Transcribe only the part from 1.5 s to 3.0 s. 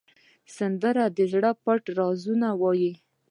پټ رازونه وایي